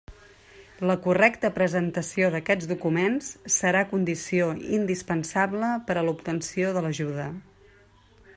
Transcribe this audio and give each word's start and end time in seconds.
La 0.91 0.93
correcta 1.07 1.51
presentació 1.57 2.29
d'aquests 2.37 2.71
documents 2.71 3.29
serà 3.57 3.85
condició 3.93 4.49
indispensable 4.79 5.71
per 5.91 5.99
a 6.03 6.07
l'obtenció 6.09 6.75
de 6.79 6.87
l'ajuda. 6.89 7.31